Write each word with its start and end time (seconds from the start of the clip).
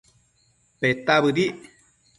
Peta 0.79 1.15
bëdic 1.23 1.59